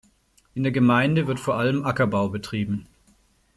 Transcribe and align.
In 0.55 0.63
der 0.63 0.71
Gemeinde 0.71 1.27
wird 1.27 1.39
vor 1.39 1.59
allem 1.59 1.85
Ackerbau 1.85 2.27
betrieben. 2.29 2.87